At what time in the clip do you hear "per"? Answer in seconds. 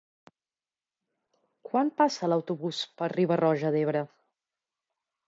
3.03-3.11